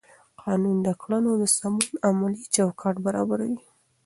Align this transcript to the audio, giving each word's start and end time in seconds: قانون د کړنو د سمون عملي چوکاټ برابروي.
قانون 0.41 0.77
د 0.87 0.89
کړنو 1.01 1.31
د 1.41 1.43
سمون 1.57 1.87
عملي 2.07 2.43
چوکاټ 2.55 2.95
برابروي. 3.05 3.59